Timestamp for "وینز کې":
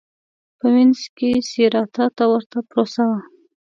0.73-1.31